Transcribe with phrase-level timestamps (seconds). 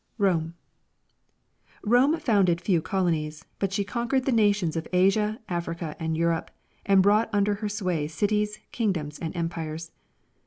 [0.17, 0.55] Rome.
[1.83, 6.49] Rome founded few colonies, but she conquered the nations of Asia, Africa, and Europe,
[6.87, 9.91] and brought under her sway cities, kingdoms and empires.